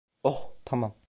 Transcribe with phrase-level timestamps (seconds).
[0.23, 0.93] Oh, tamam.